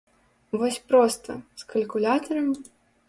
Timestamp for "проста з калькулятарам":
0.93-2.49